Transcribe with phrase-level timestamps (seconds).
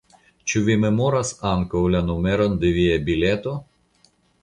[0.51, 3.59] Ĉu vi memoras ankaŭ la numeron de via bileto?